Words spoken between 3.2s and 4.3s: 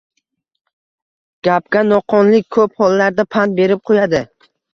pand berib qo‘yadi.